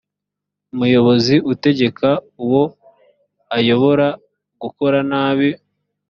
umuyobozi 0.73 1.35
utegeka 1.53 2.09
uwo 2.43 2.63
ayobora 3.57 4.07
gukora 4.61 4.97
nabi 5.09 5.49